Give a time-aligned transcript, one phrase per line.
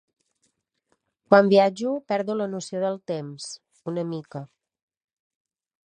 [1.27, 3.47] Quan viatjo perdo la noció del temps,
[3.93, 4.43] una mica.